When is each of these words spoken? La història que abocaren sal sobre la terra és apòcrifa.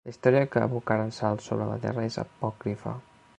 La 0.07 0.11
història 0.11 0.45
que 0.53 0.63
abocaren 0.67 1.13
sal 1.17 1.37
sobre 1.49 1.69
la 1.73 1.77
terra 1.85 2.07
és 2.09 2.19
apòcrifa. 2.25 2.97